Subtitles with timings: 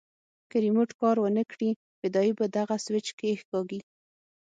[0.49, 1.69] که ريموټ کار ونه کړي
[1.99, 3.79] فدايي به دغه سوېچ کښېکاږي.